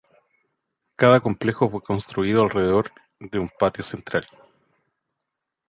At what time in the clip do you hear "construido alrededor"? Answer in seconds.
1.83-2.91